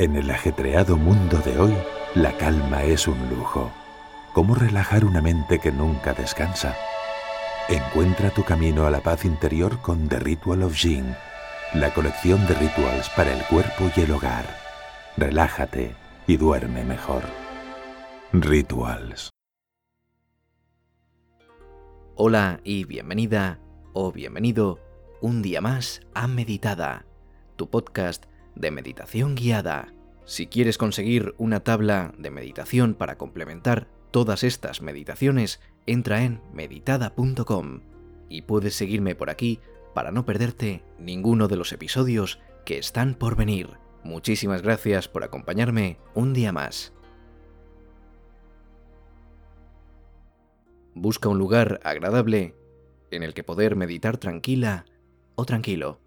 En 0.00 0.16
el 0.16 0.30
ajetreado 0.30 0.96
mundo 0.96 1.36
de 1.44 1.58
hoy, 1.58 1.76
la 2.14 2.34
calma 2.38 2.84
es 2.84 3.06
un 3.06 3.18
lujo. 3.28 3.70
¿Cómo 4.32 4.54
relajar 4.54 5.04
una 5.04 5.20
mente 5.20 5.58
que 5.58 5.70
nunca 5.70 6.14
descansa? 6.14 6.74
Encuentra 7.68 8.30
tu 8.30 8.42
camino 8.42 8.86
a 8.86 8.90
la 8.90 9.00
paz 9.00 9.26
interior 9.26 9.82
con 9.82 10.08
The 10.08 10.18
Ritual 10.20 10.62
of 10.62 10.74
Jing, 10.74 11.14
la 11.74 11.92
colección 11.92 12.46
de 12.46 12.54
rituals 12.54 13.10
para 13.10 13.30
el 13.30 13.44
cuerpo 13.44 13.90
y 13.94 14.00
el 14.00 14.12
hogar. 14.12 14.46
Relájate 15.18 15.94
y 16.26 16.38
duerme 16.38 16.82
mejor. 16.82 17.24
Rituals. 18.32 19.28
Hola 22.14 22.58
y 22.64 22.84
bienvenida 22.84 23.60
o 23.92 24.12
bienvenido 24.12 24.78
un 25.20 25.42
día 25.42 25.60
más 25.60 26.00
a 26.14 26.26
Meditada, 26.26 27.04
tu 27.56 27.68
podcast 27.68 28.24
de 28.54 28.70
meditación 28.70 29.34
guiada. 29.34 29.92
Si 30.24 30.46
quieres 30.46 30.78
conseguir 30.78 31.34
una 31.38 31.60
tabla 31.60 32.12
de 32.18 32.30
meditación 32.30 32.94
para 32.94 33.16
complementar 33.16 33.88
todas 34.10 34.44
estas 34.44 34.82
meditaciones, 34.82 35.60
entra 35.86 36.22
en 36.22 36.40
meditada.com 36.52 37.80
y 38.28 38.42
puedes 38.42 38.74
seguirme 38.74 39.14
por 39.14 39.30
aquí 39.30 39.60
para 39.94 40.12
no 40.12 40.24
perderte 40.24 40.84
ninguno 40.98 41.48
de 41.48 41.56
los 41.56 41.72
episodios 41.72 42.38
que 42.64 42.78
están 42.78 43.14
por 43.14 43.36
venir. 43.36 43.70
Muchísimas 44.02 44.62
gracias 44.62 45.08
por 45.08 45.24
acompañarme 45.24 45.98
un 46.14 46.32
día 46.32 46.52
más. 46.52 46.92
Busca 50.94 51.28
un 51.28 51.38
lugar 51.38 51.80
agradable 51.84 52.54
en 53.10 53.22
el 53.22 53.34
que 53.34 53.44
poder 53.44 53.76
meditar 53.76 54.16
tranquila 54.16 54.84
o 55.34 55.44
tranquilo 55.44 56.00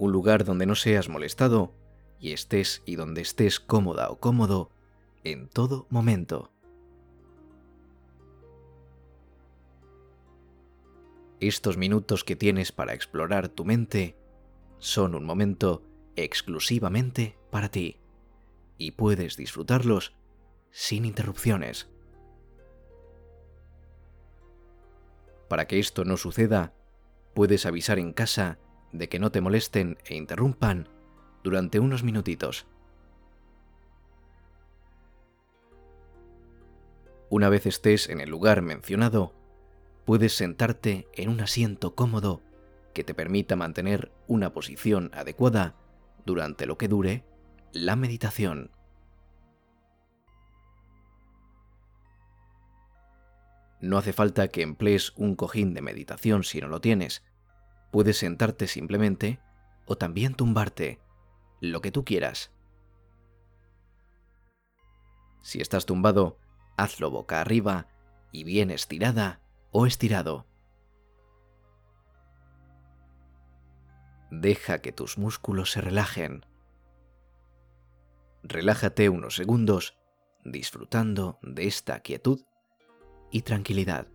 un 0.00 0.12
lugar 0.12 0.44
donde 0.46 0.64
no 0.64 0.74
seas 0.76 1.10
molestado 1.10 1.74
y 2.18 2.32
estés 2.32 2.82
y 2.86 2.96
donde 2.96 3.20
estés 3.20 3.60
cómoda 3.60 4.08
o 4.10 4.18
cómodo 4.18 4.70
en 5.24 5.46
todo 5.46 5.86
momento. 5.90 6.50
Estos 11.38 11.76
minutos 11.76 12.24
que 12.24 12.34
tienes 12.34 12.72
para 12.72 12.94
explorar 12.94 13.50
tu 13.50 13.66
mente 13.66 14.16
son 14.78 15.14
un 15.14 15.26
momento 15.26 15.82
exclusivamente 16.16 17.38
para 17.50 17.70
ti 17.70 17.98
y 18.78 18.92
puedes 18.92 19.36
disfrutarlos 19.36 20.14
sin 20.70 21.04
interrupciones. 21.04 21.90
Para 25.46 25.66
que 25.66 25.78
esto 25.78 26.06
no 26.06 26.16
suceda, 26.16 26.72
puedes 27.34 27.66
avisar 27.66 27.98
en 27.98 28.14
casa 28.14 28.58
de 28.92 29.08
que 29.08 29.18
no 29.18 29.30
te 29.30 29.40
molesten 29.40 29.98
e 30.04 30.14
interrumpan 30.14 30.88
durante 31.42 31.80
unos 31.80 32.02
minutitos. 32.02 32.66
Una 37.28 37.48
vez 37.48 37.66
estés 37.66 38.08
en 38.08 38.20
el 38.20 38.28
lugar 38.28 38.60
mencionado, 38.60 39.32
puedes 40.04 40.34
sentarte 40.34 41.06
en 41.14 41.28
un 41.28 41.40
asiento 41.40 41.94
cómodo 41.94 42.42
que 42.92 43.04
te 43.04 43.14
permita 43.14 43.54
mantener 43.54 44.10
una 44.26 44.52
posición 44.52 45.10
adecuada 45.14 45.76
durante 46.26 46.66
lo 46.66 46.76
que 46.76 46.88
dure 46.88 47.24
la 47.72 47.94
meditación. 47.94 48.72
No 53.80 53.96
hace 53.96 54.12
falta 54.12 54.48
que 54.48 54.62
emplees 54.62 55.12
un 55.16 55.36
cojín 55.36 55.72
de 55.72 55.80
meditación 55.80 56.44
si 56.44 56.60
no 56.60 56.68
lo 56.68 56.80
tienes, 56.80 57.22
Puedes 57.90 58.18
sentarte 58.18 58.66
simplemente 58.66 59.40
o 59.86 59.96
también 59.96 60.34
tumbarte, 60.34 61.00
lo 61.60 61.80
que 61.80 61.90
tú 61.90 62.04
quieras. 62.04 62.52
Si 65.42 65.60
estás 65.60 65.86
tumbado, 65.86 66.38
hazlo 66.76 67.10
boca 67.10 67.40
arriba 67.40 67.88
y 68.32 68.44
bien 68.44 68.70
estirada 68.70 69.40
o 69.72 69.86
estirado. 69.86 70.46
Deja 74.30 74.78
que 74.78 74.92
tus 74.92 75.18
músculos 75.18 75.72
se 75.72 75.80
relajen. 75.80 76.46
Relájate 78.42 79.08
unos 79.08 79.34
segundos 79.34 79.98
disfrutando 80.44 81.38
de 81.42 81.66
esta 81.66 82.00
quietud 82.00 82.40
y 83.30 83.42
tranquilidad. 83.42 84.06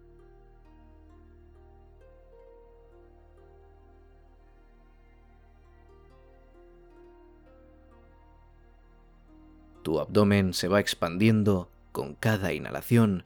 Tu 9.85 9.99
abdomen 9.99 10.55
se 10.55 10.67
va 10.67 10.79
expandiendo 10.79 11.69
con 11.91 12.15
cada 12.15 12.53
inhalación 12.53 13.23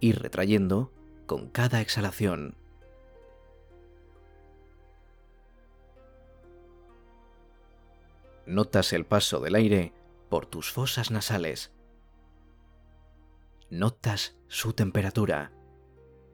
y 0.00 0.12
retrayendo 0.12 0.90
con 1.26 1.50
cada 1.50 1.82
exhalación. 1.82 2.54
Notas 8.46 8.94
el 8.94 9.04
paso 9.04 9.40
del 9.40 9.54
aire 9.54 9.92
por 10.30 10.46
tus 10.46 10.72
fosas 10.72 11.10
nasales. 11.10 11.72
Notas 13.68 14.34
su 14.46 14.72
temperatura 14.72 15.52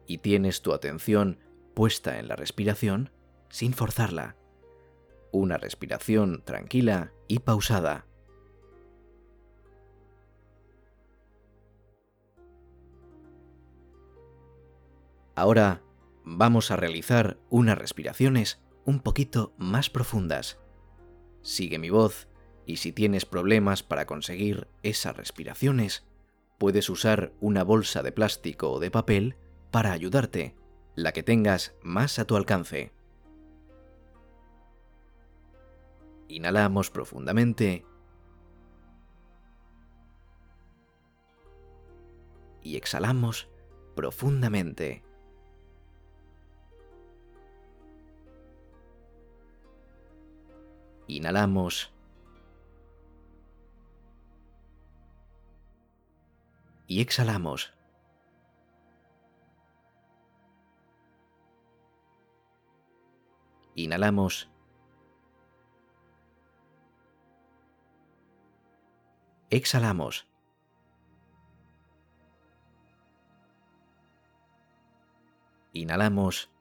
y 0.07 0.19
tienes 0.19 0.63
tu 0.63 0.73
atención 0.73 1.41
puesta 1.75 2.21
en 2.21 2.29
la 2.29 2.37
respiración 2.37 3.11
sin 3.49 3.73
forzarla. 3.73 4.37
Una 5.33 5.57
respiración 5.57 6.45
tranquila 6.45 7.11
y 7.27 7.41
pausada. 7.41 8.07
Ahora 15.37 15.83
vamos 16.25 16.71
a 16.71 16.77
realizar 16.77 17.39
unas 17.51 17.77
respiraciones 17.77 18.63
un 18.85 19.01
poquito 19.01 19.53
más 19.59 19.91
profundas. 19.91 20.59
Sigue 21.43 21.79
mi 21.79 21.91
voz 21.91 22.29
y 22.67 22.77
si 22.77 22.93
tienes 22.93 23.27
problemas 23.27 23.83
para 23.83 24.07
conseguir 24.07 24.69
esas 24.83 25.17
respiraciones, 25.17 26.07
puedes 26.59 26.89
usar 26.89 27.33
una 27.41 27.65
bolsa 27.65 28.03
de 28.03 28.13
plástico 28.13 28.71
o 28.71 28.81
de 28.81 28.91
papel 28.91 29.37
para 29.71 29.93
ayudarte, 29.93 30.55
la 30.95 31.13
que 31.13 31.23
tengas 31.23 31.75
más 31.83 32.19
a 32.19 32.27
tu 32.27 32.37
alcance. 32.37 32.93
Inhalamos 36.29 36.91
profundamente 36.91 37.85
y 42.63 42.77
exhalamos 42.77 43.49
profundamente. 43.95 45.05
Inhalamos. 51.25 51.91
Y 56.87 57.01
exhalamos. 57.01 57.73
Inhalamos. 63.75 64.51
Exhalamos. 69.49 70.27
Inhalamos. 75.73 76.54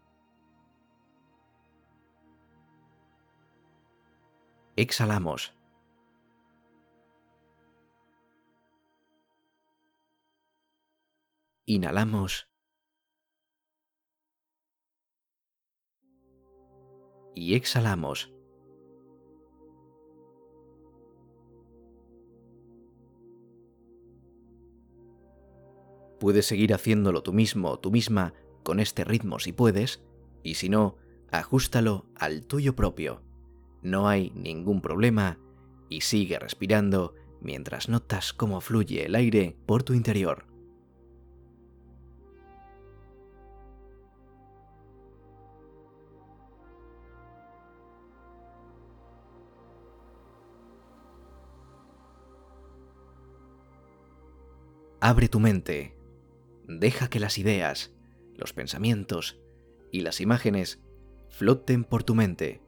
Exhalamos. 4.76 5.54
Inhalamos. 11.66 12.50
Y 17.36 17.56
exhalamos. 17.56 18.32
Puedes 26.20 26.46
seguir 26.46 26.74
haciéndolo 26.74 27.24
tú 27.24 27.34
mismo 27.34 27.72
o 27.72 27.80
tú 27.80 27.92
misma 27.92 28.34
con 28.64 28.80
este 28.80 29.04
ritmo 29.04 29.40
si 29.40 29.52
puedes, 29.52 30.04
y 30.42 30.56
si 30.56 30.70
no, 30.70 30.96
ajustalo 31.32 32.06
al 32.16 32.46
tuyo 32.46 32.76
propio 32.76 33.24
no 33.84 34.08
hay 34.08 34.32
ningún 34.32 34.82
problema 34.82 35.38
y 35.90 36.02
sigue 36.02 36.40
respirando 36.40 37.14
mientras 37.42 37.90
notas 37.90 38.34
cómo 38.34 38.62
fluye 38.62 39.06
el 39.06 39.16
aire 39.16 39.56
por 39.66 39.84
tu 39.84 39.94
interior. 39.94 40.46
Abre 55.02 55.28
tu 55.28 55.42
mente, 55.42 55.98
deja 56.66 57.10
que 57.10 57.20
las 57.20 57.38
ideas, 57.38 57.94
los 58.38 58.54
pensamientos 58.54 59.38
y 59.92 60.00
las 60.00 60.22
imágenes 60.22 60.82
floten 61.28 61.84
por 61.84 62.06
tu 62.06 62.16
mente 62.16 62.63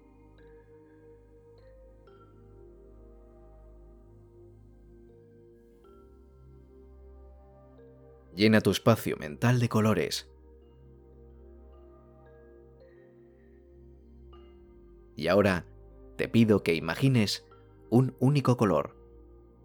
Llena 8.35 8.59
tu 8.59 8.71
espacio 8.71 9.15
mental 9.15 9.61
de 9.61 9.69
colores. 9.69 10.29
Y 15.15 15.29
ahora 15.29 15.65
te 16.17 16.27
pido 16.27 16.61
que 16.61 16.75
imagines 16.75 17.45
un 17.89 18.13
único 18.19 18.57
color, 18.57 18.97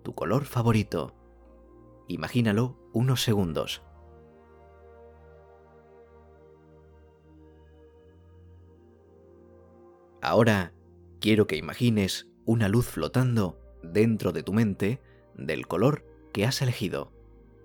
tu 0.05 0.15
color 0.15 0.45
favorito. 0.45 1.17
Imagínalo 2.07 2.79
unos 2.93 3.23
segundos. 3.25 3.83
Ahora 10.23 10.73
quiero 11.19 11.49
que 11.49 11.57
imagines 11.57 12.29
una 12.45 12.69
luz 12.69 12.87
flotando 12.87 13.59
dentro 13.83 14.31
de 14.31 14.45
tu 14.45 14.53
mente 14.53 15.01
del 15.35 15.67
color 15.67 16.05
que 16.33 16.45
has 16.45 16.63
elegido 16.63 17.11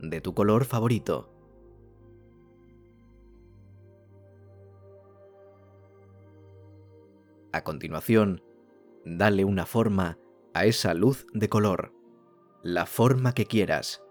de 0.01 0.21
tu 0.21 0.33
color 0.33 0.65
favorito. 0.65 1.31
A 7.51 7.63
continuación, 7.63 8.43
dale 9.05 9.45
una 9.45 9.65
forma 9.65 10.19
a 10.53 10.65
esa 10.65 10.93
luz 10.93 11.25
de 11.33 11.47
color, 11.47 11.93
la 12.63 12.85
forma 12.85 13.33
que 13.33 13.45
quieras. 13.45 14.03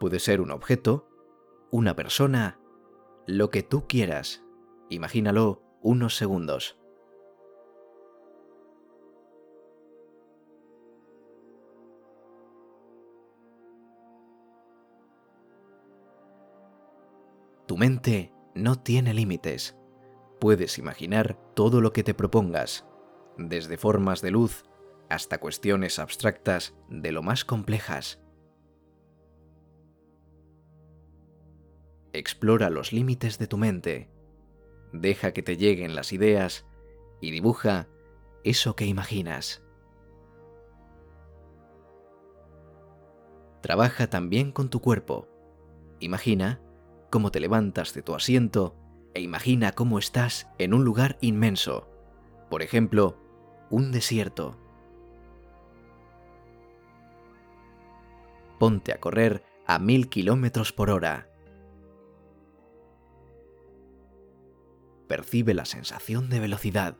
Puede 0.00 0.18
ser 0.18 0.40
un 0.40 0.50
objeto, 0.50 1.08
una 1.70 1.94
persona, 1.94 2.60
lo 3.26 3.50
que 3.50 3.62
tú 3.62 3.86
quieras. 3.86 4.44
Imagínalo 4.88 5.62
unos 5.82 6.16
segundos. 6.16 6.78
Tu 17.66 17.76
mente 17.76 18.32
no 18.54 18.76
tiene 18.76 19.14
límites. 19.14 19.76
Puedes 20.38 20.78
imaginar 20.78 21.38
todo 21.54 21.80
lo 21.80 21.92
que 21.92 22.02
te 22.02 22.12
propongas, 22.12 22.86
desde 23.38 23.78
formas 23.78 24.20
de 24.20 24.30
luz 24.30 24.64
hasta 25.08 25.38
cuestiones 25.38 25.98
abstractas 25.98 26.74
de 26.88 27.12
lo 27.12 27.22
más 27.22 27.44
complejas. 27.44 28.20
Explora 32.12 32.70
los 32.70 32.92
límites 32.92 33.38
de 33.38 33.46
tu 33.46 33.56
mente, 33.56 34.10
deja 34.92 35.32
que 35.32 35.42
te 35.42 35.56
lleguen 35.56 35.94
las 35.94 36.12
ideas 36.12 36.66
y 37.20 37.30
dibuja 37.30 37.88
eso 38.44 38.76
que 38.76 38.86
imaginas. 38.86 39.62
Trabaja 43.62 44.08
también 44.08 44.52
con 44.52 44.68
tu 44.68 44.80
cuerpo. 44.80 45.26
Imagina 45.98 46.60
cómo 47.14 47.30
te 47.30 47.38
levantas 47.38 47.94
de 47.94 48.02
tu 48.02 48.16
asiento 48.16 48.74
e 49.14 49.20
imagina 49.20 49.70
cómo 49.70 50.00
estás 50.00 50.48
en 50.58 50.74
un 50.74 50.84
lugar 50.84 51.16
inmenso, 51.20 51.88
por 52.50 52.60
ejemplo, 52.60 53.16
un 53.70 53.92
desierto. 53.92 54.58
Ponte 58.58 58.90
a 58.92 58.98
correr 58.98 59.44
a 59.64 59.78
mil 59.78 60.08
kilómetros 60.08 60.72
por 60.72 60.90
hora. 60.90 61.28
Percibe 65.06 65.54
la 65.54 65.66
sensación 65.66 66.28
de 66.28 66.40
velocidad. 66.40 66.96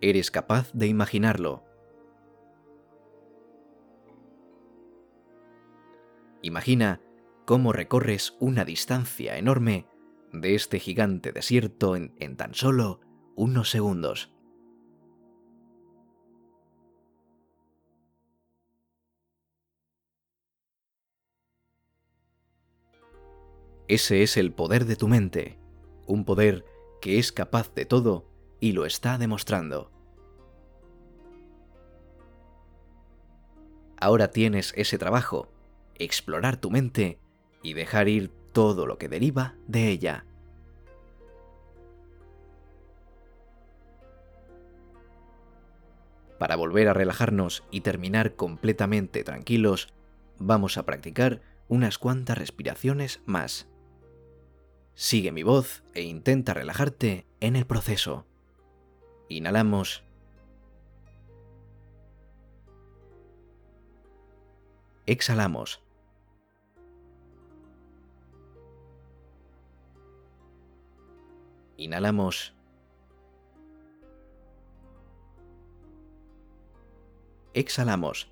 Eres 0.00 0.30
capaz 0.30 0.72
de 0.72 0.86
imaginarlo. 0.86 1.64
Imagina 6.40 7.02
cómo 7.48 7.72
recorres 7.72 8.36
una 8.40 8.66
distancia 8.66 9.38
enorme 9.38 9.86
de 10.34 10.54
este 10.54 10.78
gigante 10.78 11.32
desierto 11.32 11.96
en, 11.96 12.36
tan 12.36 12.52
solo 12.52 13.00
unos 13.36 13.70
segundos. 13.70 14.30
Ese 23.86 24.22
es 24.22 24.36
el 24.36 24.52
poder 24.52 24.84
de 24.84 24.96
tu 24.96 25.08
mente, 25.08 25.58
un 26.06 26.26
poder 26.26 26.66
que 27.00 27.18
es 27.18 27.32
capaz 27.32 27.72
de 27.72 27.86
todo 27.86 28.30
y 28.60 28.72
lo 28.72 28.84
está 28.84 29.16
demostrando. 29.16 29.90
Ahora 33.98 34.32
tienes 34.32 34.74
ese 34.76 34.98
trabajo, 34.98 35.50
explorar 35.94 36.58
tu 36.58 36.70
mente 36.70 37.18
y 37.62 37.72
dejar 37.74 38.08
ir 38.08 38.30
todo 38.52 38.86
lo 38.86 38.98
que 38.98 39.08
deriva 39.08 39.54
de 39.66 39.88
ella. 39.88 40.24
Para 46.38 46.54
volver 46.54 46.88
a 46.88 46.94
relajarnos 46.94 47.64
y 47.70 47.80
terminar 47.80 48.36
completamente 48.36 49.24
tranquilos, 49.24 49.88
vamos 50.38 50.78
a 50.78 50.84
practicar 50.84 51.42
unas 51.66 51.98
cuantas 51.98 52.38
respiraciones 52.38 53.20
más. 53.26 53.68
Sigue 54.94 55.32
mi 55.32 55.42
voz 55.42 55.82
e 55.94 56.02
intenta 56.02 56.54
relajarte 56.54 57.26
en 57.40 57.56
el 57.56 57.66
proceso. 57.66 58.26
Inhalamos. 59.28 60.04
Exhalamos. 65.06 65.87
Inhalamos. 71.78 72.52
Exhalamos. 77.54 78.28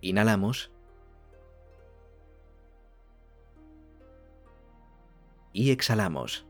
Inhalamos. 0.00 0.72
Y 5.52 5.70
exhalamos. 5.70 6.49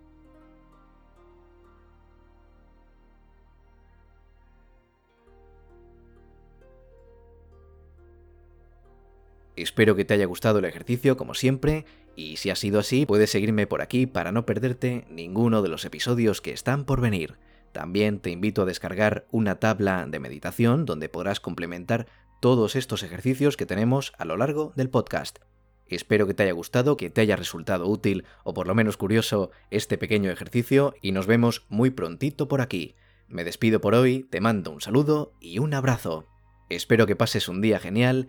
Espero 9.63 9.95
que 9.95 10.05
te 10.05 10.15
haya 10.15 10.27
gustado 10.27 10.59
el 10.59 10.65
ejercicio 10.65 11.17
como 11.17 11.35
siempre 11.35 11.85
y 12.17 12.37
si 12.37 12.51
ha 12.51 12.57
sido 12.57 12.81
así 12.81 13.05
puedes 13.05 13.31
seguirme 13.31 13.67
por 13.67 13.83
aquí 13.83 14.07
para 14.07 14.33
no 14.33 14.47
perderte 14.47 15.05
ninguno 15.11 15.61
de 15.61 15.69
los 15.69 15.85
episodios 15.85 16.41
que 16.41 16.53
están 16.53 16.85
por 16.85 17.01
venir. 17.01 17.37
También 17.73 18.21
te 18.21 18.31
invito 18.31 18.63
a 18.63 18.65
descargar 18.65 19.27
una 19.31 19.57
tabla 19.57 20.07
de 20.07 20.19
meditación 20.19 20.87
donde 20.87 21.09
podrás 21.09 21.41
complementar 21.41 22.07
todos 22.41 22.75
estos 22.75 23.03
ejercicios 23.03 23.57
que 23.57 23.67
tenemos 23.67 24.13
a 24.19 24.25
lo 24.25 24.37
largo 24.37 24.73
del 24.77 24.89
podcast. 24.89 25.39
Espero 25.87 26.27
que 26.27 26.35
te 26.35 26.45
haya 26.45 26.53
gustado, 26.53 26.97
que 26.97 27.11
te 27.11 27.21
haya 27.21 27.37
resultado 27.37 27.87
útil 27.87 28.25
o 28.45 28.55
por 28.55 28.67
lo 28.67 28.75
menos 28.75 28.97
curioso 28.97 29.51
este 29.71 29.99
pequeño 29.99 30.31
ejercicio 30.31 30.95
y 31.03 31.13
nos 31.13 31.27
vemos 31.27 31.67
muy 31.69 31.91
prontito 31.91 32.49
por 32.49 32.61
aquí. 32.61 32.95
Me 33.29 33.45
despido 33.45 33.81
por 33.81 33.95
hoy, 33.95 34.27
te 34.31 34.41
mando 34.41 34.71
un 34.71 34.81
saludo 34.81 35.35
y 35.39 35.59
un 35.59 35.75
abrazo. 35.75 36.27
Espero 36.71 37.07
que 37.07 37.17
pases 37.17 37.49
un 37.49 37.61
día 37.61 37.79
genial 37.79 38.29